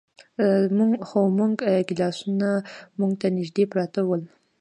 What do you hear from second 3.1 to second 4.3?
ته نږدې پراته ول.